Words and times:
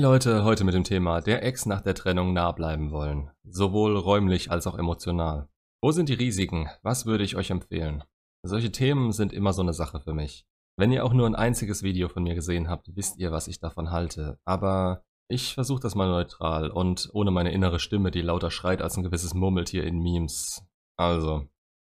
Hey 0.00 0.06
Leute, 0.06 0.44
heute 0.44 0.64
mit 0.64 0.72
dem 0.72 0.82
Thema 0.82 1.20
der 1.20 1.44
Ex 1.44 1.66
nach 1.66 1.82
der 1.82 1.94
Trennung 1.94 2.32
nah 2.32 2.52
bleiben 2.52 2.90
wollen. 2.90 3.30
Sowohl 3.44 3.98
räumlich 3.98 4.50
als 4.50 4.66
auch 4.66 4.78
emotional. 4.78 5.50
Wo 5.82 5.92
sind 5.92 6.08
die 6.08 6.14
Risiken? 6.14 6.70
Was 6.82 7.04
würde 7.04 7.22
ich 7.22 7.36
euch 7.36 7.50
empfehlen? 7.50 8.02
Solche 8.42 8.72
Themen 8.72 9.12
sind 9.12 9.34
immer 9.34 9.52
so 9.52 9.60
eine 9.60 9.74
Sache 9.74 10.00
für 10.00 10.14
mich. 10.14 10.46
Wenn 10.78 10.90
ihr 10.90 11.04
auch 11.04 11.12
nur 11.12 11.26
ein 11.26 11.34
einziges 11.34 11.82
Video 11.82 12.08
von 12.08 12.22
mir 12.22 12.34
gesehen 12.34 12.70
habt, 12.70 12.96
wisst 12.96 13.18
ihr, 13.18 13.30
was 13.30 13.46
ich 13.46 13.60
davon 13.60 13.90
halte. 13.90 14.38
Aber 14.46 15.04
ich 15.28 15.52
versuche 15.52 15.82
das 15.82 15.94
mal 15.94 16.08
neutral 16.08 16.70
und 16.70 17.10
ohne 17.12 17.30
meine 17.30 17.52
innere 17.52 17.78
Stimme, 17.78 18.10
die 18.10 18.22
lauter 18.22 18.50
schreit 18.50 18.80
als 18.80 18.96
ein 18.96 19.02
gewisses 19.02 19.34
Murmeltier 19.34 19.84
in 19.84 19.98
Memes. 19.98 20.62
Also, 20.96 21.44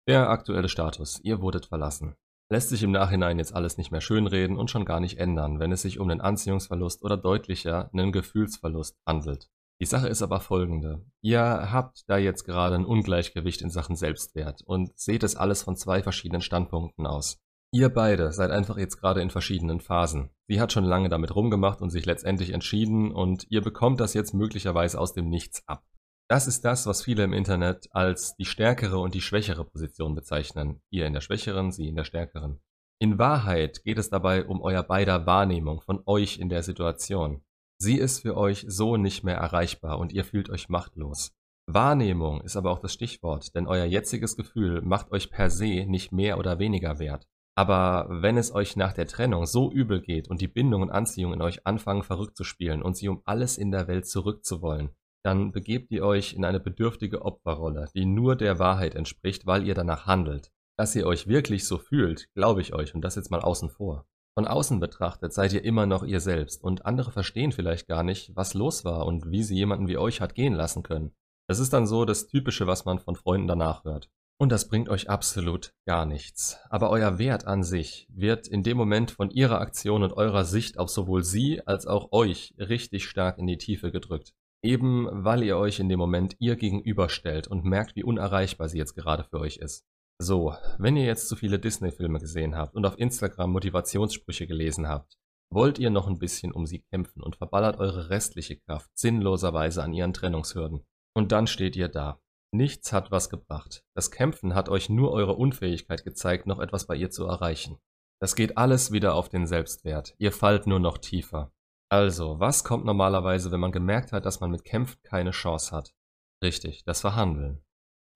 der 0.06 0.28
aktuelle 0.28 0.68
Status. 0.68 1.18
Ihr 1.22 1.40
wurdet 1.40 1.64
verlassen. 1.64 2.14
Lässt 2.52 2.68
sich 2.68 2.82
im 2.82 2.90
Nachhinein 2.90 3.38
jetzt 3.38 3.54
alles 3.54 3.78
nicht 3.78 3.92
mehr 3.92 4.02
schönreden 4.02 4.58
und 4.58 4.70
schon 4.70 4.84
gar 4.84 5.00
nicht 5.00 5.16
ändern, 5.16 5.58
wenn 5.58 5.72
es 5.72 5.80
sich 5.80 5.98
um 5.98 6.10
einen 6.10 6.20
Anziehungsverlust 6.20 7.02
oder 7.02 7.16
deutlicher 7.16 7.88
einen 7.94 8.12
Gefühlsverlust 8.12 8.98
handelt. 9.06 9.48
Die 9.80 9.86
Sache 9.86 10.06
ist 10.06 10.20
aber 10.20 10.38
folgende. 10.38 11.02
Ihr 11.22 11.40
habt 11.40 12.02
da 12.08 12.18
jetzt 12.18 12.44
gerade 12.44 12.74
ein 12.74 12.84
Ungleichgewicht 12.84 13.62
in 13.62 13.70
Sachen 13.70 13.96
Selbstwert 13.96 14.60
und 14.66 14.92
seht 14.98 15.22
es 15.22 15.34
alles 15.34 15.62
von 15.62 15.76
zwei 15.76 16.02
verschiedenen 16.02 16.42
Standpunkten 16.42 17.06
aus. 17.06 17.38
Ihr 17.72 17.88
beide 17.88 18.32
seid 18.32 18.50
einfach 18.50 18.76
jetzt 18.76 18.98
gerade 18.98 19.22
in 19.22 19.30
verschiedenen 19.30 19.80
Phasen. 19.80 20.28
Sie 20.46 20.60
hat 20.60 20.74
schon 20.74 20.84
lange 20.84 21.08
damit 21.08 21.34
rumgemacht 21.34 21.80
und 21.80 21.88
sich 21.88 22.04
letztendlich 22.04 22.50
entschieden 22.50 23.12
und 23.12 23.46
ihr 23.48 23.62
bekommt 23.62 23.98
das 23.98 24.12
jetzt 24.12 24.34
möglicherweise 24.34 25.00
aus 25.00 25.14
dem 25.14 25.30
Nichts 25.30 25.66
ab. 25.66 25.84
Das 26.32 26.46
ist 26.46 26.64
das, 26.64 26.86
was 26.86 27.02
viele 27.02 27.24
im 27.24 27.34
Internet 27.34 27.88
als 27.90 28.34
die 28.36 28.46
stärkere 28.46 28.98
und 28.98 29.12
die 29.12 29.20
schwächere 29.20 29.66
Position 29.66 30.14
bezeichnen. 30.14 30.80
Ihr 30.88 31.04
in 31.04 31.12
der 31.12 31.20
schwächeren, 31.20 31.72
sie 31.72 31.88
in 31.88 31.94
der 31.94 32.04
stärkeren. 32.04 32.58
In 32.98 33.18
Wahrheit 33.18 33.84
geht 33.84 33.98
es 33.98 34.08
dabei 34.08 34.46
um 34.46 34.62
euer 34.62 34.82
beider 34.82 35.26
Wahrnehmung 35.26 35.82
von 35.82 36.02
euch 36.06 36.38
in 36.38 36.48
der 36.48 36.62
Situation. 36.62 37.44
Sie 37.76 37.98
ist 37.98 38.20
für 38.20 38.34
euch 38.34 38.64
so 38.66 38.96
nicht 38.96 39.24
mehr 39.24 39.36
erreichbar 39.36 39.98
und 39.98 40.14
ihr 40.14 40.24
fühlt 40.24 40.48
euch 40.48 40.70
machtlos. 40.70 41.32
Wahrnehmung 41.66 42.40
ist 42.40 42.56
aber 42.56 42.70
auch 42.70 42.80
das 42.80 42.94
Stichwort, 42.94 43.54
denn 43.54 43.66
euer 43.66 43.84
jetziges 43.84 44.34
Gefühl 44.34 44.80
macht 44.80 45.12
euch 45.12 45.30
per 45.30 45.50
se 45.50 45.84
nicht 45.84 46.12
mehr 46.12 46.38
oder 46.38 46.58
weniger 46.58 46.98
wert. 46.98 47.26
Aber 47.58 48.06
wenn 48.08 48.38
es 48.38 48.54
euch 48.54 48.74
nach 48.74 48.94
der 48.94 49.06
Trennung 49.06 49.44
so 49.44 49.70
übel 49.70 50.00
geht 50.00 50.30
und 50.30 50.40
die 50.40 50.48
Bindung 50.48 50.80
und 50.80 50.90
Anziehung 50.92 51.34
in 51.34 51.42
euch 51.42 51.66
anfangen 51.66 52.02
verrückt 52.02 52.38
zu 52.38 52.44
spielen 52.44 52.82
und 52.82 52.96
sie 52.96 53.10
um 53.10 53.20
alles 53.26 53.58
in 53.58 53.70
der 53.70 53.86
Welt 53.86 54.06
zurückzuwollen, 54.08 54.96
dann 55.24 55.52
begebt 55.52 55.90
ihr 55.90 56.04
euch 56.04 56.34
in 56.34 56.44
eine 56.44 56.60
bedürftige 56.60 57.22
Opferrolle, 57.22 57.88
die 57.94 58.04
nur 58.04 58.36
der 58.36 58.58
Wahrheit 58.58 58.94
entspricht, 58.94 59.46
weil 59.46 59.66
ihr 59.66 59.74
danach 59.74 60.06
handelt. 60.06 60.50
Dass 60.76 60.96
ihr 60.96 61.06
euch 61.06 61.28
wirklich 61.28 61.66
so 61.66 61.78
fühlt, 61.78 62.28
glaube 62.34 62.60
ich 62.60 62.74
euch 62.74 62.94
und 62.94 63.02
das 63.02 63.14
jetzt 63.14 63.30
mal 63.30 63.40
außen 63.40 63.70
vor. 63.70 64.06
Von 64.34 64.46
außen 64.46 64.80
betrachtet 64.80 65.32
seid 65.32 65.52
ihr 65.52 65.62
immer 65.62 65.86
noch 65.86 66.02
ihr 66.02 66.20
selbst 66.20 66.64
und 66.64 66.86
andere 66.86 67.12
verstehen 67.12 67.52
vielleicht 67.52 67.86
gar 67.86 68.02
nicht, 68.02 68.34
was 68.34 68.54
los 68.54 68.84
war 68.84 69.06
und 69.06 69.30
wie 69.30 69.42
sie 69.42 69.54
jemanden 69.54 69.88
wie 69.88 69.98
euch 69.98 70.20
hat 70.20 70.34
gehen 70.34 70.54
lassen 70.54 70.82
können. 70.82 71.12
Das 71.48 71.58
ist 71.58 71.72
dann 71.72 71.86
so 71.86 72.06
das 72.06 72.28
Typische, 72.28 72.66
was 72.66 72.86
man 72.86 72.98
von 72.98 73.14
Freunden 73.14 73.46
danach 73.46 73.84
hört. 73.84 74.08
Und 74.38 74.50
das 74.50 74.68
bringt 74.68 74.88
euch 74.88 75.10
absolut 75.10 75.74
gar 75.86 76.06
nichts. 76.06 76.58
Aber 76.70 76.90
euer 76.90 77.18
Wert 77.18 77.46
an 77.46 77.62
sich 77.62 78.08
wird 78.10 78.48
in 78.48 78.62
dem 78.62 78.76
Moment 78.76 79.10
von 79.10 79.30
ihrer 79.30 79.60
Aktion 79.60 80.02
und 80.02 80.14
eurer 80.14 80.44
Sicht 80.44 80.78
auf 80.78 80.88
sowohl 80.88 81.22
sie 81.22 81.64
als 81.66 81.86
auch 81.86 82.10
euch 82.10 82.54
richtig 82.58 83.04
stark 83.04 83.38
in 83.38 83.46
die 83.46 83.58
Tiefe 83.58 83.92
gedrückt. 83.92 84.34
Eben 84.62 85.08
weil 85.10 85.42
ihr 85.42 85.56
euch 85.56 85.80
in 85.80 85.88
dem 85.88 85.98
Moment 85.98 86.36
ihr 86.38 86.56
gegenüberstellt 86.56 87.48
und 87.48 87.64
merkt, 87.64 87.96
wie 87.96 88.04
unerreichbar 88.04 88.68
sie 88.68 88.78
jetzt 88.78 88.94
gerade 88.94 89.24
für 89.24 89.40
euch 89.40 89.56
ist. 89.56 89.84
So, 90.20 90.54
wenn 90.78 90.96
ihr 90.96 91.04
jetzt 91.04 91.28
zu 91.28 91.34
viele 91.34 91.58
Disney-Filme 91.58 92.20
gesehen 92.20 92.54
habt 92.54 92.76
und 92.76 92.86
auf 92.86 92.96
Instagram 92.96 93.50
Motivationssprüche 93.50 94.46
gelesen 94.46 94.88
habt, 94.88 95.16
wollt 95.50 95.78
ihr 95.78 95.90
noch 95.90 96.06
ein 96.06 96.18
bisschen 96.18 96.52
um 96.52 96.64
sie 96.64 96.84
kämpfen 96.90 97.22
und 97.22 97.36
verballert 97.36 97.78
eure 97.78 98.08
restliche 98.08 98.56
Kraft 98.56 98.90
sinnloserweise 98.94 99.82
an 99.82 99.92
ihren 99.92 100.12
Trennungshürden. 100.12 100.86
Und 101.14 101.32
dann 101.32 101.46
steht 101.46 101.76
ihr 101.76 101.88
da. 101.88 102.20
Nichts 102.54 102.92
hat 102.92 103.10
was 103.10 103.30
gebracht. 103.30 103.82
Das 103.94 104.10
Kämpfen 104.10 104.54
hat 104.54 104.68
euch 104.68 104.88
nur 104.88 105.10
eure 105.12 105.34
Unfähigkeit 105.34 106.04
gezeigt, 106.04 106.46
noch 106.46 106.60
etwas 106.60 106.86
bei 106.86 106.94
ihr 106.94 107.10
zu 107.10 107.24
erreichen. 107.24 107.78
Das 108.20 108.36
geht 108.36 108.56
alles 108.56 108.92
wieder 108.92 109.14
auf 109.14 109.28
den 109.28 109.46
Selbstwert. 109.46 110.14
Ihr 110.18 110.32
fallt 110.32 110.66
nur 110.66 110.78
noch 110.78 110.98
tiefer. 110.98 111.52
Also, 111.92 112.40
was 112.40 112.64
kommt 112.64 112.86
normalerweise, 112.86 113.52
wenn 113.52 113.60
man 113.60 113.70
gemerkt 113.70 114.12
hat, 114.12 114.24
dass 114.24 114.40
man 114.40 114.50
mit 114.50 114.64
Kämpfen 114.64 114.98
keine 115.02 115.32
Chance 115.32 115.76
hat? 115.76 115.94
Richtig, 116.42 116.84
das 116.84 117.02
Verhandeln. 117.02 117.62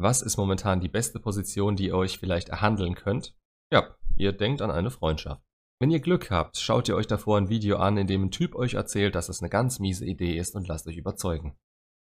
Was 0.01 0.23
ist 0.23 0.39
momentan 0.39 0.81
die 0.81 0.89
beste 0.89 1.21
Position, 1.21 1.77
die 1.77 1.89
ihr 1.89 1.95
euch 1.95 2.19
vielleicht 2.19 2.49
erhandeln 2.49 2.95
könnt? 2.95 3.37
Ja, 3.71 3.95
ihr 4.17 4.33
denkt 4.33 4.63
an 4.63 4.71
eine 4.71 4.91
Freundschaft. 4.91 5.43
Wenn 5.79 5.91
ihr 5.91 6.01
Glück 6.01 6.31
habt, 6.31 6.57
schaut 6.57 6.89
ihr 6.89 6.97
euch 6.97 7.07
davor 7.07 7.37
ein 7.37 7.51
Video 7.51 7.77
an, 7.77 7.99
in 7.99 8.07
dem 8.07 8.25
ein 8.25 8.31
Typ 8.31 8.55
euch 8.55 8.73
erzählt, 8.73 9.15
dass 9.15 9.29
es 9.29 9.43
eine 9.43 9.51
ganz 9.51 9.79
miese 9.79 10.07
Idee 10.07 10.39
ist 10.39 10.55
und 10.55 10.67
lasst 10.67 10.87
euch 10.87 10.97
überzeugen. 10.97 11.55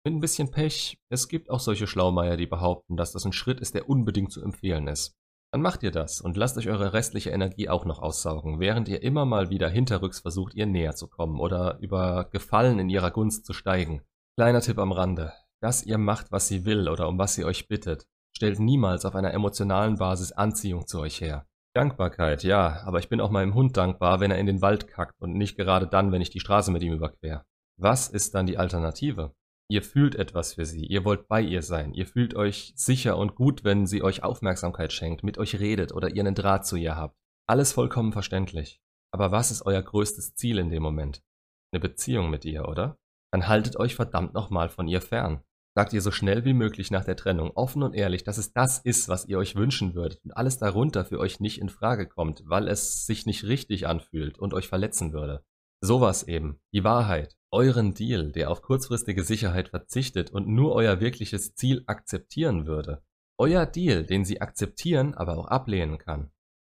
Mit 0.04 0.14
ein 0.14 0.20
bisschen 0.20 0.52
Pech, 0.52 1.00
es 1.08 1.26
gibt 1.26 1.50
auch 1.50 1.58
solche 1.58 1.88
Schlaumeier, 1.88 2.36
die 2.36 2.46
behaupten, 2.46 2.96
dass 2.96 3.10
das 3.10 3.24
ein 3.24 3.32
Schritt 3.32 3.58
ist, 3.58 3.74
der 3.74 3.88
unbedingt 3.88 4.30
zu 4.30 4.40
empfehlen 4.42 4.86
ist. 4.86 5.16
Dann 5.54 5.62
macht 5.62 5.84
ihr 5.84 5.92
das 5.92 6.20
und 6.20 6.36
lasst 6.36 6.58
euch 6.58 6.68
eure 6.68 6.94
restliche 6.94 7.30
Energie 7.30 7.68
auch 7.68 7.84
noch 7.84 8.00
aussaugen, 8.00 8.58
während 8.58 8.88
ihr 8.88 9.04
immer 9.04 9.24
mal 9.24 9.50
wieder 9.50 9.68
hinterrücks 9.68 10.18
versucht, 10.18 10.52
ihr 10.54 10.66
näher 10.66 10.96
zu 10.96 11.06
kommen 11.06 11.38
oder 11.38 11.78
über 11.78 12.24
Gefallen 12.32 12.80
in 12.80 12.88
ihrer 12.88 13.12
Gunst 13.12 13.46
zu 13.46 13.52
steigen. 13.52 14.02
Kleiner 14.36 14.62
Tipp 14.62 14.78
am 14.78 14.90
Rande. 14.90 15.32
Dass 15.60 15.84
ihr 15.84 15.96
macht, 15.96 16.32
was 16.32 16.48
sie 16.48 16.64
will 16.64 16.88
oder 16.88 17.06
um 17.06 17.20
was 17.20 17.36
sie 17.36 17.44
euch 17.44 17.68
bittet, 17.68 18.04
stellt 18.36 18.58
niemals 18.58 19.04
auf 19.04 19.14
einer 19.14 19.32
emotionalen 19.32 19.94
Basis 19.94 20.32
Anziehung 20.32 20.88
zu 20.88 20.98
euch 20.98 21.20
her. 21.20 21.46
Dankbarkeit, 21.72 22.42
ja, 22.42 22.82
aber 22.84 22.98
ich 22.98 23.08
bin 23.08 23.20
auch 23.20 23.30
meinem 23.30 23.54
Hund 23.54 23.76
dankbar, 23.76 24.18
wenn 24.18 24.32
er 24.32 24.38
in 24.38 24.46
den 24.46 24.60
Wald 24.60 24.88
kackt 24.88 25.14
und 25.20 25.34
nicht 25.34 25.56
gerade 25.56 25.86
dann, 25.86 26.10
wenn 26.10 26.20
ich 26.20 26.30
die 26.30 26.40
Straße 26.40 26.72
mit 26.72 26.82
ihm 26.82 26.94
überquer. 26.94 27.44
Was 27.78 28.08
ist 28.08 28.34
dann 28.34 28.46
die 28.46 28.58
Alternative? 28.58 29.32
Ihr 29.74 29.82
fühlt 29.82 30.14
etwas 30.14 30.54
für 30.54 30.66
sie, 30.66 30.86
ihr 30.86 31.04
wollt 31.04 31.26
bei 31.26 31.40
ihr 31.40 31.60
sein, 31.60 31.94
ihr 31.94 32.06
fühlt 32.06 32.36
euch 32.36 32.72
sicher 32.76 33.18
und 33.18 33.34
gut, 33.34 33.64
wenn 33.64 33.88
sie 33.88 34.04
euch 34.04 34.22
Aufmerksamkeit 34.22 34.92
schenkt, 34.92 35.24
mit 35.24 35.36
euch 35.36 35.58
redet 35.58 35.92
oder 35.92 36.14
ihr 36.14 36.20
einen 36.20 36.36
Draht 36.36 36.64
zu 36.64 36.76
ihr 36.76 36.94
habt. 36.94 37.18
Alles 37.48 37.72
vollkommen 37.72 38.12
verständlich. 38.12 38.80
Aber 39.10 39.32
was 39.32 39.50
ist 39.50 39.66
euer 39.66 39.82
größtes 39.82 40.36
Ziel 40.36 40.58
in 40.58 40.70
dem 40.70 40.80
Moment? 40.80 41.24
Eine 41.72 41.80
Beziehung 41.80 42.30
mit 42.30 42.44
ihr, 42.44 42.68
oder? 42.68 42.98
Dann 43.32 43.48
haltet 43.48 43.74
euch 43.74 43.96
verdammt 43.96 44.32
nochmal 44.32 44.68
von 44.68 44.86
ihr 44.86 45.00
fern. 45.00 45.42
Sagt 45.74 45.92
ihr 45.92 46.02
so 46.02 46.12
schnell 46.12 46.44
wie 46.44 46.54
möglich 46.54 46.92
nach 46.92 47.04
der 47.04 47.16
Trennung 47.16 47.50
offen 47.56 47.82
und 47.82 47.96
ehrlich, 47.96 48.22
dass 48.22 48.38
es 48.38 48.52
das 48.52 48.78
ist, 48.78 49.08
was 49.08 49.26
ihr 49.26 49.38
euch 49.38 49.56
wünschen 49.56 49.96
würdet 49.96 50.24
und 50.24 50.36
alles 50.36 50.56
darunter 50.56 51.04
für 51.04 51.18
euch 51.18 51.40
nicht 51.40 51.60
in 51.60 51.68
Frage 51.68 52.06
kommt, 52.06 52.44
weil 52.46 52.68
es 52.68 53.06
sich 53.06 53.26
nicht 53.26 53.42
richtig 53.42 53.88
anfühlt 53.88 54.38
und 54.38 54.54
euch 54.54 54.68
verletzen 54.68 55.12
würde. 55.12 55.44
Sowas 55.84 56.22
eben, 56.22 56.62
die 56.72 56.82
Wahrheit 56.82 57.36
euren 57.50 57.92
Deal, 57.92 58.32
der 58.32 58.50
auf 58.50 58.62
kurzfristige 58.62 59.22
Sicherheit 59.22 59.68
verzichtet 59.68 60.30
und 60.30 60.48
nur 60.48 60.72
euer 60.72 60.98
wirkliches 61.00 61.54
Ziel 61.56 61.84
akzeptieren 61.86 62.66
würde. 62.66 63.02
Euer 63.38 63.66
Deal, 63.66 64.06
den 64.06 64.24
sie 64.24 64.40
akzeptieren, 64.40 65.12
aber 65.12 65.36
auch 65.36 65.44
ablehnen 65.44 65.98
kann. 65.98 66.32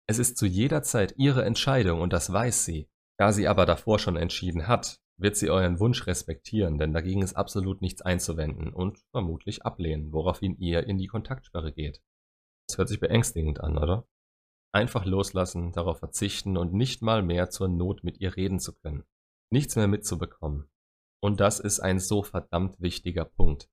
Es 0.08 0.20
ist 0.20 0.38
zu 0.38 0.46
jeder 0.46 0.84
Zeit 0.84 1.14
ihre 1.16 1.46
Entscheidung 1.46 2.02
und 2.02 2.12
das 2.12 2.34
weiß 2.34 2.66
sie. 2.66 2.90
Da 3.18 3.32
sie 3.32 3.48
aber 3.48 3.66
davor 3.66 3.98
schon 3.98 4.18
entschieden 4.18 4.68
hat, 4.68 5.00
wird 5.16 5.38
sie 5.38 5.50
euren 5.50 5.80
Wunsch 5.80 6.06
respektieren, 6.06 6.78
denn 6.78 6.92
dagegen 6.92 7.22
ist 7.22 7.38
absolut 7.38 7.82
nichts 7.82 8.02
einzuwenden 8.02 8.74
und 8.74 9.00
vermutlich 9.12 9.66
ablehnen, 9.66 10.12
woraufhin 10.12 10.58
ihr 10.58 10.86
in 10.86 10.98
die 10.98 11.08
Kontaktsperre 11.08 11.72
geht. 11.72 12.02
Das 12.68 12.78
hört 12.78 12.90
sich 12.90 13.00
beängstigend 13.00 13.62
an, 13.62 13.78
oder? 13.78 14.06
Einfach 14.78 15.06
loslassen, 15.06 15.72
darauf 15.72 16.00
verzichten 16.00 16.58
und 16.58 16.74
nicht 16.74 17.02
mal 17.02 17.24
mehr 17.24 17.50
zur 17.50 17.68
Not 17.68 18.04
mit 18.04 18.20
ihr 18.20 18.36
reden 18.36 18.60
zu 18.60 18.74
können 18.74 19.04
nichts 19.50 19.76
mehr 19.76 19.88
mitzubekommen. 19.88 20.70
Und 21.22 21.40
das 21.40 21.60
ist 21.60 21.80
ein 21.80 22.00
so 22.00 22.24
verdammt 22.24 22.80
wichtiger 22.80 23.26
Punkt. 23.26 23.70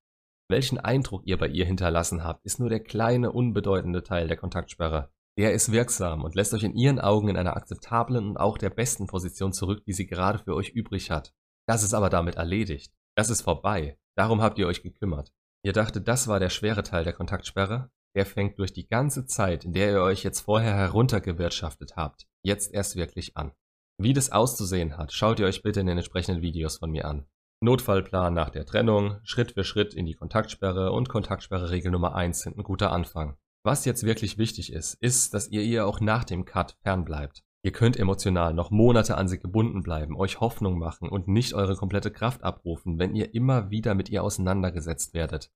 Welchen 0.49 0.79
Eindruck 0.79 1.23
ihr 1.27 1.39
bei 1.39 1.49
ihr 1.49 1.65
hinterlassen 1.65 2.23
habt, 2.23 2.45
ist 2.45 2.61
nur 2.61 2.69
der 2.69 2.81
kleine, 2.81 3.33
unbedeutende 3.33 4.03
Teil 4.03 4.29
der 4.29 4.37
Kontaktsperre. 4.37 5.11
Der 5.37 5.53
ist 5.53 5.73
wirksam 5.73 6.23
und 6.23 6.35
lässt 6.35 6.55
euch 6.55 6.63
in 6.63 6.77
ihren 6.77 7.01
Augen 7.01 7.29
in 7.29 7.37
einer 7.37 7.57
akzeptablen 7.57 8.29
und 8.29 8.37
auch 8.37 8.57
der 8.57 8.71
besten 8.71 9.07
Position 9.07 9.53
zurück, 9.53 9.85
die 9.85 9.93
sie 9.93 10.07
gerade 10.07 10.39
für 10.39 10.55
euch 10.55 10.71
übrig 10.71 11.11
hat. 11.11 11.35
Das 11.67 11.83
ist 11.83 11.95
aber 11.95 12.11
damit 12.11 12.37
erledigt. 12.37 12.95
Das 13.17 13.31
ist 13.31 13.43
vorbei. 13.43 13.99
Darum 14.17 14.43
habt 14.43 14.59
ihr 14.59 14.67
euch 14.67 14.83
gekümmert. 14.83 15.33
Ihr 15.65 15.73
dachtet, 15.73 16.07
das 16.09 16.29
war 16.29 16.39
der 16.39 16.51
schwere 16.51 16.83
Teil 16.83 17.05
der 17.05 17.15
Kontaktsperre? 17.15 17.91
Der 18.15 18.27
fängt 18.27 18.59
durch 18.59 18.73
die 18.73 18.87
ganze 18.87 19.27
Zeit, 19.27 19.65
in 19.65 19.73
der 19.73 19.91
ihr 19.91 20.03
euch 20.03 20.23
jetzt 20.23 20.41
vorher 20.41 20.75
heruntergewirtschaftet 20.75 21.97
habt, 21.97 22.27
jetzt 22.43 22.73
erst 22.73 22.97
wirklich 22.97 23.37
an. 23.37 23.53
Wie 23.99 24.13
das 24.13 24.31
auszusehen 24.31 24.97
hat, 24.97 25.13
schaut 25.13 25.41
ihr 25.41 25.47
euch 25.47 25.63
bitte 25.63 25.81
in 25.81 25.87
den 25.87 25.99
entsprechenden 25.99 26.43
Videos 26.43 26.79
von 26.79 26.91
mir 26.91 27.05
an. 27.07 27.27
Notfallplan 27.61 28.35
nach 28.35 28.51
der 28.51 28.67
Trennung, 28.67 29.19
Schritt 29.23 29.53
für 29.53 29.65
Schritt 29.65 29.95
in 29.95 30.07
die 30.07 30.15
Kontaktsperre 30.15 30.93
und 30.93 31.09
Kontaktsperre-Regel 31.09 31.91
Nummer 31.91 32.15
1 32.15 32.41
sind 32.41 32.59
ein 32.59 32.65
guter 32.65 32.93
Anfang. 32.93 33.37
Was 33.65 33.85
jetzt 33.87 34.05
wirklich 34.05 34.37
wichtig 34.37 34.73
ist, 34.73 34.95
ist, 34.95 35.33
dass 35.33 35.49
ihr 35.49 35.63
ihr 35.63 35.87
auch 35.87 36.01
nach 36.01 36.25
dem 36.25 36.45
Cut 36.45 36.77
fernbleibt. 36.83 37.43
Ihr 37.65 37.73
könnt 37.73 37.97
emotional 37.97 38.53
noch 38.53 38.71
Monate 38.71 39.17
an 39.17 39.27
sie 39.27 39.39
gebunden 39.39 39.83
bleiben, 39.83 40.17
euch 40.17 40.41
Hoffnung 40.41 40.79
machen 40.79 41.09
und 41.09 41.29
nicht 41.29 41.55
eure 41.55 41.77
komplette 41.77 42.11
Kraft 42.11 42.43
abrufen, 42.43 42.99
wenn 42.99 43.15
ihr 43.15 43.33
immer 43.33 43.71
wieder 43.71 43.95
mit 43.95 44.11
ihr 44.11 44.23
auseinandergesetzt 44.23 45.15
werdet. 45.15 45.51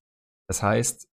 Das 0.49 0.63
heißt, 0.63 1.07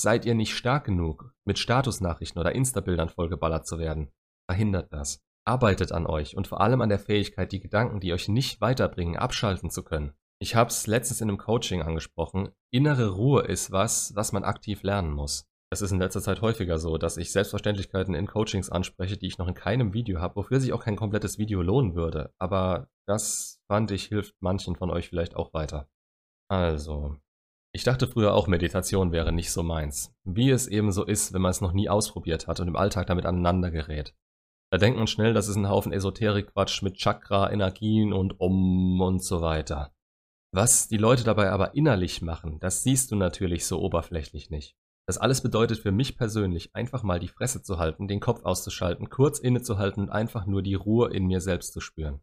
seid 0.00 0.24
ihr 0.24 0.34
nicht 0.34 0.54
stark 0.54 0.84
genug, 0.84 1.34
mit 1.44 1.58
Statusnachrichten 1.58 2.40
oder 2.40 2.54
Instabildern 2.54 3.08
vollgeballert 3.08 3.66
zu 3.66 3.78
werden, 3.78 4.10
verhindert 4.48 4.92
das. 4.92 5.22
Arbeitet 5.46 5.92
an 5.92 6.06
euch 6.06 6.36
und 6.36 6.46
vor 6.46 6.60
allem 6.60 6.80
an 6.80 6.88
der 6.88 6.98
Fähigkeit, 6.98 7.52
die 7.52 7.60
Gedanken, 7.60 8.00
die 8.00 8.12
euch 8.12 8.28
nicht 8.28 8.60
weiterbringen, 8.60 9.16
abschalten 9.16 9.70
zu 9.70 9.82
können. 9.82 10.12
Ich 10.42 10.54
habe 10.54 10.70
es 10.70 10.86
letztens 10.86 11.20
in 11.20 11.28
einem 11.28 11.38
Coaching 11.38 11.82
angesprochen. 11.82 12.50
Innere 12.72 13.10
Ruhe 13.10 13.42
ist 13.42 13.72
was, 13.72 14.14
was 14.14 14.32
man 14.32 14.44
aktiv 14.44 14.82
lernen 14.82 15.12
muss. 15.12 15.46
Es 15.72 15.82
ist 15.82 15.92
in 15.92 15.98
letzter 15.98 16.20
Zeit 16.20 16.40
häufiger 16.40 16.78
so, 16.78 16.98
dass 16.98 17.16
ich 17.16 17.30
Selbstverständlichkeiten 17.30 18.14
in 18.14 18.26
Coachings 18.26 18.70
anspreche, 18.70 19.16
die 19.16 19.28
ich 19.28 19.38
noch 19.38 19.46
in 19.46 19.54
keinem 19.54 19.92
Video 19.92 20.20
habe, 20.20 20.36
wofür 20.36 20.58
sich 20.58 20.72
auch 20.72 20.82
kein 20.82 20.96
komplettes 20.96 21.38
Video 21.38 21.62
lohnen 21.62 21.94
würde. 21.94 22.32
Aber 22.38 22.88
das 23.06 23.60
fand 23.68 23.90
ich 23.92 24.06
hilft 24.06 24.34
manchen 24.40 24.74
von 24.76 24.90
euch 24.90 25.08
vielleicht 25.08 25.36
auch 25.36 25.52
weiter. 25.54 25.88
Also, 26.48 27.18
ich 27.72 27.84
dachte 27.84 28.08
früher 28.08 28.34
auch, 28.34 28.48
Meditation 28.48 29.12
wäre 29.12 29.32
nicht 29.32 29.52
so 29.52 29.62
meins. 29.62 30.12
Wie 30.24 30.50
es 30.50 30.66
eben 30.66 30.90
so 30.90 31.04
ist, 31.04 31.32
wenn 31.32 31.42
man 31.42 31.50
es 31.50 31.60
noch 31.60 31.72
nie 31.72 31.88
ausprobiert 31.88 32.48
hat 32.48 32.58
und 32.60 32.68
im 32.68 32.76
Alltag 32.76 33.06
damit 33.06 33.26
aneinander 33.26 33.70
gerät. 33.70 34.14
Da 34.72 34.78
denkt 34.78 34.98
man 34.98 35.06
schnell, 35.06 35.34
das 35.34 35.48
ist 35.48 35.56
ein 35.56 35.68
Haufen 35.68 35.92
Esoterik-Quatsch 35.92 36.82
mit 36.82 36.96
Chakra, 36.96 37.50
Energien 37.50 38.12
und 38.12 38.40
Om 38.40 39.00
und 39.00 39.22
so 39.22 39.40
weiter. 39.40 39.92
Was 40.52 40.88
die 40.88 40.96
Leute 40.96 41.22
dabei 41.22 41.50
aber 41.50 41.74
innerlich 41.74 42.22
machen, 42.22 42.58
das 42.58 42.82
siehst 42.82 43.12
du 43.12 43.16
natürlich 43.16 43.66
so 43.66 43.80
oberflächlich 43.80 44.50
nicht. 44.50 44.76
Das 45.06 45.18
alles 45.18 45.40
bedeutet 45.40 45.78
für 45.78 45.92
mich 45.92 46.16
persönlich, 46.16 46.74
einfach 46.74 47.02
mal 47.02 47.18
die 47.18 47.28
Fresse 47.28 47.62
zu 47.62 47.78
halten, 47.78 48.08
den 48.08 48.20
Kopf 48.20 48.44
auszuschalten, 48.44 49.10
kurz 49.10 49.38
innezuhalten 49.38 50.04
und 50.04 50.10
einfach 50.10 50.46
nur 50.46 50.62
die 50.62 50.74
Ruhe 50.74 51.10
in 51.12 51.26
mir 51.26 51.40
selbst 51.40 51.72
zu 51.72 51.80
spüren. 51.80 52.20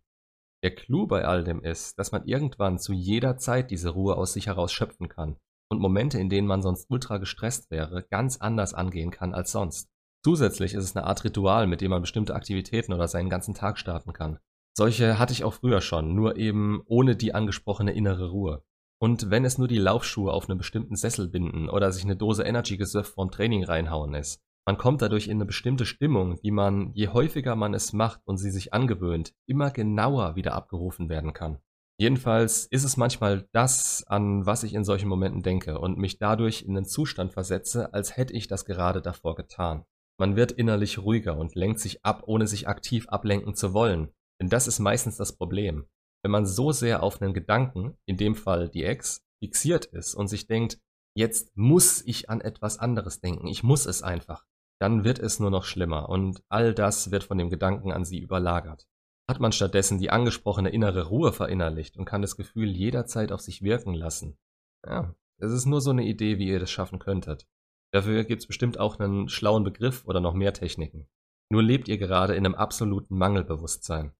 Der 0.67 0.75
Clou 0.75 1.07
bei 1.07 1.23
all 1.23 1.45
dem 1.45 1.63
ist, 1.63 1.97
dass 1.97 2.11
man 2.11 2.25
irgendwann 2.25 2.77
zu 2.77 2.91
jeder 2.91 3.37
Zeit 3.37 3.71
diese 3.71 3.87
Ruhe 3.87 4.17
aus 4.17 4.33
sich 4.33 4.47
heraus 4.47 4.73
schöpfen 4.73 5.07
kann 5.07 5.37
und 5.69 5.79
Momente, 5.79 6.19
in 6.19 6.27
denen 6.27 6.45
man 6.45 6.61
sonst 6.61 6.87
ultra 6.89 7.19
gestresst 7.19 7.71
wäre, 7.71 8.03
ganz 8.03 8.35
anders 8.41 8.73
angehen 8.73 9.09
kann 9.09 9.33
als 9.33 9.53
sonst. 9.53 9.87
Zusätzlich 10.25 10.73
ist 10.73 10.83
es 10.83 10.93
eine 10.93 11.05
Art 11.05 11.23
Ritual, 11.23 11.67
mit 11.67 11.79
dem 11.79 11.91
man 11.91 12.01
bestimmte 12.01 12.35
Aktivitäten 12.35 12.91
oder 12.91 13.07
seinen 13.07 13.29
ganzen 13.29 13.53
Tag 13.53 13.79
starten 13.79 14.11
kann. 14.11 14.39
Solche 14.75 15.17
hatte 15.17 15.31
ich 15.31 15.45
auch 15.45 15.53
früher 15.53 15.79
schon, 15.79 16.13
nur 16.13 16.35
eben 16.35 16.81
ohne 16.85 17.15
die 17.15 17.33
angesprochene 17.33 17.93
innere 17.93 18.31
Ruhe. 18.31 18.61
Und 18.99 19.29
wenn 19.29 19.45
es 19.45 19.57
nur 19.57 19.69
die 19.69 19.77
Laufschuhe 19.77 20.33
auf 20.33 20.49
einen 20.49 20.57
bestimmten 20.57 20.97
Sessel 20.97 21.29
binden 21.29 21.69
oder 21.69 21.93
sich 21.93 22.03
eine 22.03 22.17
Dose 22.17 22.43
Energy 22.43 22.75
Gesurf 22.75 23.13
vorm 23.13 23.31
Training 23.31 23.63
reinhauen 23.63 24.15
ist, 24.15 24.41
man 24.67 24.77
kommt 24.77 25.01
dadurch 25.01 25.29
in 25.29 25.37
eine 25.37 25.45
bestimmte 25.45 25.85
Stimmung, 25.85 26.41
die 26.41 26.51
man, 26.51 26.91
je 26.93 27.07
häufiger 27.07 27.55
man 27.55 27.73
es 27.73 27.93
macht 27.93 28.19
und 28.25 28.35
sie 28.35 28.51
sich 28.51 28.73
angewöhnt, 28.73 29.33
immer 29.47 29.71
genauer 29.71 30.35
wieder 30.35 30.55
abgerufen 30.55 31.07
werden 31.07 31.31
kann. 31.31 31.59
Jedenfalls 31.97 32.65
ist 32.65 32.83
es 32.83 32.97
manchmal 32.97 33.47
das, 33.53 34.03
an 34.07 34.45
was 34.45 34.63
ich 34.63 34.73
in 34.73 34.83
solchen 34.83 35.07
Momenten 35.07 35.41
denke 35.41 35.79
und 35.79 35.97
mich 35.97 36.19
dadurch 36.19 36.63
in 36.63 36.75
einen 36.75 36.85
Zustand 36.85 37.31
versetze, 37.31 37.93
als 37.93 38.17
hätte 38.17 38.33
ich 38.33 38.49
das 38.49 38.65
gerade 38.65 39.01
davor 39.01 39.35
getan. 39.35 39.85
Man 40.19 40.35
wird 40.35 40.51
innerlich 40.51 40.99
ruhiger 40.99 41.37
und 41.37 41.55
lenkt 41.55 41.79
sich 41.79 42.03
ab, 42.03 42.23
ohne 42.25 42.45
sich 42.45 42.67
aktiv 42.67 43.07
ablenken 43.07 43.55
zu 43.55 43.73
wollen, 43.73 44.09
denn 44.41 44.49
das 44.49 44.67
ist 44.67 44.79
meistens 44.79 45.15
das 45.15 45.37
Problem. 45.37 45.85
Wenn 46.25 46.31
man 46.31 46.45
so 46.45 46.73
sehr 46.73 47.03
auf 47.03 47.21
einen 47.21 47.33
Gedanken, 47.33 47.95
in 48.05 48.17
dem 48.17 48.35
Fall 48.35 48.67
die 48.67 48.83
Ex, 48.83 49.21
fixiert 49.41 49.85
ist 49.85 50.13
und 50.13 50.27
sich 50.27 50.45
denkt, 50.45 50.77
jetzt 51.15 51.55
muss 51.55 52.03
ich 52.05 52.29
an 52.29 52.41
etwas 52.41 52.79
anderes 52.79 53.21
denken, 53.21 53.47
ich 53.47 53.63
muss 53.63 53.85
es 53.85 54.03
einfach, 54.03 54.45
dann 54.79 55.03
wird 55.03 55.19
es 55.19 55.39
nur 55.39 55.51
noch 55.51 55.63
schlimmer 55.63 56.09
und 56.09 56.43
all 56.49 56.73
das 56.73 57.11
wird 57.11 57.23
von 57.23 57.37
dem 57.37 57.49
Gedanken 57.49 57.91
an 57.91 58.05
sie 58.05 58.19
überlagert. 58.19 58.87
Hat 59.29 59.39
man 59.39 59.51
stattdessen 59.51 59.99
die 59.99 60.09
angesprochene 60.09 60.69
innere 60.69 61.07
Ruhe 61.07 61.33
verinnerlicht 61.33 61.97
und 61.97 62.05
kann 62.05 62.21
das 62.21 62.37
Gefühl 62.37 62.69
jederzeit 62.69 63.31
auf 63.31 63.41
sich 63.41 63.61
wirken 63.61 63.93
lassen. 63.93 64.37
Ja, 64.85 65.15
es 65.39 65.51
ist 65.51 65.65
nur 65.65 65.81
so 65.81 65.91
eine 65.91 66.05
Idee, 66.05 66.37
wie 66.37 66.47
ihr 66.47 66.59
das 66.59 66.71
schaffen 66.71 66.99
könntet. 66.99 67.47
Dafür 67.93 68.23
gibt 68.23 68.41
es 68.41 68.47
bestimmt 68.47 68.79
auch 68.79 68.99
einen 68.99 69.29
schlauen 69.29 69.63
Begriff 69.63 70.05
oder 70.05 70.19
noch 70.19 70.33
mehr 70.33 70.53
Techniken. 70.53 71.07
Nur 71.49 71.63
lebt 71.63 71.87
ihr 71.87 71.97
gerade 71.97 72.35
in 72.35 72.45
einem 72.45 72.55
absoluten 72.55 73.17
Mangelbewusstsein. 73.17 74.13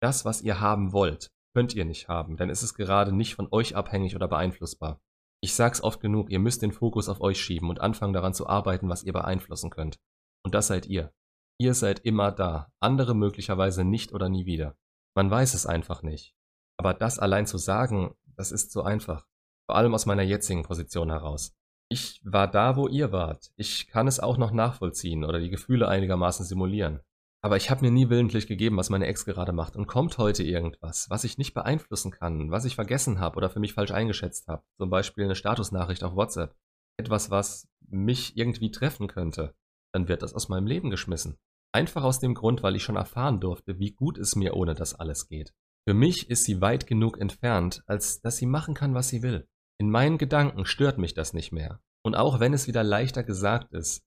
Das, 0.00 0.24
was 0.24 0.42
ihr 0.42 0.60
haben 0.60 0.92
wollt, 0.92 1.30
könnt 1.54 1.74
ihr 1.74 1.84
nicht 1.84 2.08
haben, 2.08 2.36
denn 2.36 2.50
es 2.50 2.62
ist 2.62 2.74
gerade 2.74 3.12
nicht 3.12 3.34
von 3.34 3.48
euch 3.50 3.76
abhängig 3.76 4.16
oder 4.16 4.28
beeinflussbar. 4.28 5.00
Ich 5.44 5.54
sag's 5.54 5.82
oft 5.82 6.00
genug, 6.00 6.30
ihr 6.30 6.38
müsst 6.38 6.62
den 6.62 6.72
Fokus 6.72 7.10
auf 7.10 7.20
euch 7.20 7.38
schieben 7.38 7.68
und 7.68 7.78
anfangen 7.78 8.14
daran 8.14 8.32
zu 8.32 8.46
arbeiten, 8.46 8.88
was 8.88 9.02
ihr 9.02 9.12
beeinflussen 9.12 9.68
könnt. 9.68 10.00
Und 10.42 10.54
das 10.54 10.68
seid 10.68 10.86
ihr. 10.86 11.12
Ihr 11.58 11.74
seid 11.74 11.98
immer 11.98 12.32
da, 12.32 12.72
andere 12.80 13.14
möglicherweise 13.14 13.84
nicht 13.84 14.14
oder 14.14 14.30
nie 14.30 14.46
wieder. 14.46 14.74
Man 15.14 15.30
weiß 15.30 15.52
es 15.52 15.66
einfach 15.66 16.02
nicht. 16.02 16.34
Aber 16.78 16.94
das 16.94 17.18
allein 17.18 17.46
zu 17.46 17.58
sagen, 17.58 18.14
das 18.38 18.52
ist 18.52 18.72
so 18.72 18.84
einfach. 18.84 19.26
Vor 19.66 19.76
allem 19.76 19.92
aus 19.92 20.06
meiner 20.06 20.22
jetzigen 20.22 20.62
Position 20.62 21.10
heraus. 21.10 21.54
Ich 21.90 22.22
war 22.24 22.50
da, 22.50 22.76
wo 22.76 22.88
ihr 22.88 23.12
wart. 23.12 23.52
Ich 23.56 23.88
kann 23.88 24.08
es 24.08 24.20
auch 24.20 24.38
noch 24.38 24.50
nachvollziehen 24.50 25.24
oder 25.24 25.40
die 25.40 25.50
Gefühle 25.50 25.88
einigermaßen 25.88 26.46
simulieren. 26.46 27.00
Aber 27.44 27.58
ich 27.58 27.68
habe 27.68 27.84
mir 27.84 27.90
nie 27.90 28.08
willentlich 28.08 28.46
gegeben, 28.46 28.78
was 28.78 28.88
meine 28.88 29.06
Ex 29.06 29.26
gerade 29.26 29.52
macht. 29.52 29.76
Und 29.76 29.86
kommt 29.86 30.16
heute 30.16 30.42
irgendwas, 30.42 31.10
was 31.10 31.24
ich 31.24 31.36
nicht 31.36 31.52
beeinflussen 31.52 32.10
kann, 32.10 32.50
was 32.50 32.64
ich 32.64 32.74
vergessen 32.74 33.20
habe 33.20 33.36
oder 33.36 33.50
für 33.50 33.60
mich 33.60 33.74
falsch 33.74 33.90
eingeschätzt 33.90 34.48
habe, 34.48 34.62
zum 34.78 34.88
Beispiel 34.88 35.24
eine 35.24 35.34
Statusnachricht 35.34 36.04
auf 36.04 36.16
WhatsApp, 36.16 36.56
etwas, 36.96 37.30
was 37.30 37.68
mich 37.86 38.38
irgendwie 38.38 38.70
treffen 38.70 39.08
könnte, 39.08 39.54
dann 39.92 40.08
wird 40.08 40.22
das 40.22 40.32
aus 40.32 40.48
meinem 40.48 40.66
Leben 40.66 40.88
geschmissen. 40.88 41.36
Einfach 41.70 42.02
aus 42.02 42.18
dem 42.18 42.32
Grund, 42.32 42.62
weil 42.62 42.76
ich 42.76 42.82
schon 42.82 42.96
erfahren 42.96 43.40
durfte, 43.40 43.78
wie 43.78 43.90
gut 43.90 44.16
es 44.16 44.36
mir 44.36 44.56
ohne 44.56 44.72
das 44.72 44.94
alles 44.94 45.28
geht. 45.28 45.52
Für 45.86 45.92
mich 45.92 46.30
ist 46.30 46.44
sie 46.44 46.62
weit 46.62 46.86
genug 46.86 47.20
entfernt, 47.20 47.82
als 47.86 48.22
dass 48.22 48.38
sie 48.38 48.46
machen 48.46 48.72
kann, 48.72 48.94
was 48.94 49.10
sie 49.10 49.22
will. 49.22 49.46
In 49.78 49.90
meinen 49.90 50.16
Gedanken 50.16 50.64
stört 50.64 50.96
mich 50.96 51.12
das 51.12 51.34
nicht 51.34 51.52
mehr. 51.52 51.82
Und 52.02 52.14
auch 52.14 52.40
wenn 52.40 52.54
es 52.54 52.68
wieder 52.68 52.82
leichter 52.82 53.22
gesagt 53.22 53.74
ist, 53.74 54.02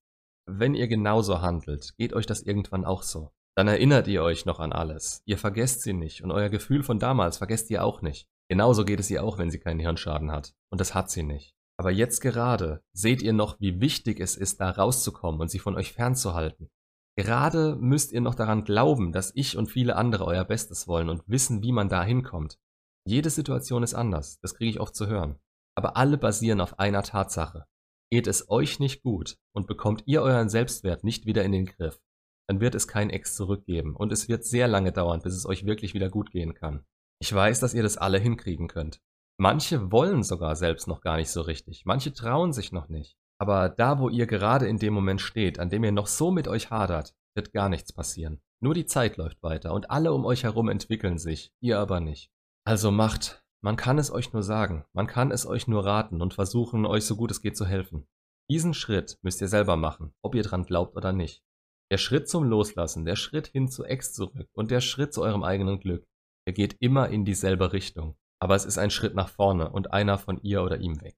wenn 0.47 0.73
ihr 0.73 0.87
genauso 0.87 1.41
handelt, 1.41 1.93
geht 1.97 2.13
euch 2.13 2.25
das 2.25 2.41
irgendwann 2.41 2.85
auch 2.85 3.03
so. 3.03 3.31
Dann 3.55 3.67
erinnert 3.67 4.07
ihr 4.07 4.23
euch 4.23 4.45
noch 4.45 4.59
an 4.59 4.71
alles. 4.71 5.21
Ihr 5.25 5.37
vergesst 5.37 5.81
sie 5.81 5.93
nicht 5.93 6.23
und 6.23 6.31
euer 6.31 6.49
Gefühl 6.49 6.83
von 6.83 6.99
damals 6.99 7.37
vergesst 7.37 7.69
ihr 7.69 7.83
auch 7.83 8.01
nicht. 8.01 8.27
Genauso 8.49 8.85
geht 8.85 8.99
es 8.99 9.09
ihr 9.09 9.23
auch, 9.23 9.37
wenn 9.37 9.51
sie 9.51 9.59
keinen 9.59 9.79
Hirnschaden 9.79 10.31
hat. 10.31 10.53
Und 10.69 10.79
das 10.79 10.93
hat 10.93 11.11
sie 11.11 11.23
nicht. 11.23 11.53
Aber 11.79 11.91
jetzt 11.91 12.21
gerade 12.21 12.81
seht 12.93 13.21
ihr 13.21 13.33
noch, 13.33 13.59
wie 13.59 13.81
wichtig 13.81 14.19
es 14.19 14.35
ist, 14.35 14.61
da 14.61 14.71
rauszukommen 14.71 15.41
und 15.41 15.49
sie 15.49 15.59
von 15.59 15.75
euch 15.75 15.93
fernzuhalten. 15.93 16.69
Gerade 17.17 17.75
müsst 17.75 18.11
ihr 18.11 18.21
noch 18.21 18.35
daran 18.35 18.63
glauben, 18.63 19.11
dass 19.11 19.31
ich 19.35 19.57
und 19.57 19.71
viele 19.71 19.95
andere 19.95 20.25
euer 20.25 20.45
Bestes 20.45 20.87
wollen 20.87 21.09
und 21.09 21.23
wissen, 21.25 21.63
wie 21.63 21.71
man 21.71 21.89
da 21.89 22.03
hinkommt. 22.03 22.59
Jede 23.05 23.29
Situation 23.29 23.83
ist 23.83 23.95
anders, 23.95 24.39
das 24.41 24.53
kriege 24.53 24.69
ich 24.69 24.79
oft 24.79 24.95
zu 24.95 25.07
hören. 25.07 25.39
Aber 25.75 25.97
alle 25.97 26.17
basieren 26.17 26.61
auf 26.61 26.77
einer 26.79 27.03
Tatsache. 27.03 27.65
Geht 28.11 28.27
es 28.27 28.49
euch 28.49 28.79
nicht 28.79 29.03
gut 29.03 29.37
und 29.53 29.67
bekommt 29.67 30.03
ihr 30.05 30.21
euren 30.21 30.49
Selbstwert 30.49 31.03
nicht 31.03 31.25
wieder 31.25 31.43
in 31.43 31.51
den 31.51 31.65
Griff, 31.65 31.99
dann 32.47 32.61
wird 32.61 32.75
es 32.75 32.87
kein 32.87 33.09
Ex 33.09 33.35
zurückgeben 33.35 33.95
und 33.95 34.11
es 34.11 34.29
wird 34.29 34.45
sehr 34.45 34.67
lange 34.67 34.93
dauern, 34.93 35.21
bis 35.21 35.33
es 35.33 35.45
euch 35.45 35.65
wirklich 35.65 35.93
wieder 35.93 36.09
gut 36.09 36.31
gehen 36.31 36.53
kann. 36.53 36.85
Ich 37.19 37.33
weiß, 37.33 37.59
dass 37.59 37.73
ihr 37.73 37.83
das 37.83 37.97
alle 37.97 38.19
hinkriegen 38.19 38.67
könnt. 38.67 39.01
Manche 39.39 39.91
wollen 39.91 40.23
sogar 40.23 40.55
selbst 40.55 40.87
noch 40.87 41.01
gar 41.01 41.17
nicht 41.17 41.29
so 41.29 41.41
richtig, 41.41 41.83
manche 41.85 42.13
trauen 42.13 42.53
sich 42.53 42.71
noch 42.71 42.87
nicht. 42.87 43.17
Aber 43.39 43.69
da, 43.69 43.99
wo 43.99 44.09
ihr 44.09 44.25
gerade 44.25 44.67
in 44.67 44.77
dem 44.77 44.93
Moment 44.93 45.21
steht, 45.21 45.59
an 45.59 45.69
dem 45.69 45.83
ihr 45.83 45.91
noch 45.91 46.07
so 46.07 46.31
mit 46.31 46.47
euch 46.47 46.71
hadert, 46.71 47.13
wird 47.35 47.53
gar 47.53 47.69
nichts 47.69 47.93
passieren. 47.93 48.41
Nur 48.61 48.73
die 48.73 48.87
Zeit 48.87 49.17
läuft 49.17 49.43
weiter 49.43 49.73
und 49.73 49.91
alle 49.91 50.13
um 50.13 50.25
euch 50.25 50.43
herum 50.43 50.69
entwickeln 50.69 51.19
sich, 51.19 51.51
ihr 51.59 51.77
aber 51.77 51.99
nicht. 51.99 52.31
Also 52.65 52.89
macht, 52.89 53.43
man 53.63 53.75
kann 53.75 53.97
es 53.97 54.11
euch 54.11 54.33
nur 54.33 54.43
sagen, 54.43 54.85
man 54.93 55.07
kann 55.07 55.31
es 55.31 55.45
euch 55.45 55.67
nur 55.67 55.85
raten 55.85 56.21
und 56.21 56.33
versuchen, 56.33 56.85
euch 56.85 57.05
so 57.05 57.15
gut 57.15 57.31
es 57.31 57.41
geht 57.41 57.57
zu 57.57 57.65
helfen. 57.65 58.07
Diesen 58.49 58.73
Schritt 58.73 59.17
müsst 59.23 59.41
ihr 59.41 59.47
selber 59.47 59.75
machen, 59.75 60.13
ob 60.21 60.35
ihr 60.35 60.43
dran 60.43 60.63
glaubt 60.63 60.95
oder 60.95 61.11
nicht. 61.11 61.43
Der 61.91 61.97
Schritt 61.97 62.29
zum 62.29 62.43
Loslassen, 62.43 63.05
der 63.05 63.15
Schritt 63.15 63.47
hin 63.47 63.69
zu 63.69 63.83
Ex 63.83 64.13
zurück 64.13 64.49
und 64.53 64.71
der 64.71 64.81
Schritt 64.81 65.13
zu 65.13 65.21
eurem 65.21 65.43
eigenen 65.43 65.79
Glück, 65.79 66.05
er 66.45 66.53
geht 66.53 66.77
immer 66.79 67.09
in 67.09 67.25
dieselbe 67.25 67.73
Richtung. 67.73 68.15
Aber 68.39 68.55
es 68.55 68.65
ist 68.65 68.77
ein 68.77 68.91
Schritt 68.91 69.15
nach 69.15 69.29
vorne 69.29 69.69
und 69.71 69.91
einer 69.91 70.17
von 70.17 70.39
ihr 70.41 70.63
oder 70.63 70.77
ihm 70.79 71.01
weg. 71.01 71.17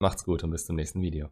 Macht's 0.00 0.24
gut 0.24 0.42
und 0.42 0.50
bis 0.50 0.64
zum 0.64 0.76
nächsten 0.76 1.02
Video. 1.02 1.30